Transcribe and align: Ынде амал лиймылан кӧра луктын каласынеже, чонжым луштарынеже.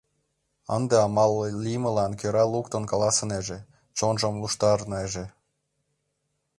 Ынде 0.75 0.95
амал 1.05 1.33
лиймылан 1.63 2.11
кӧра 2.19 2.45
луктын 2.53 2.83
каласынеже, 2.91 3.57
чонжым 3.97 4.33
луштарынеже. 4.41 5.25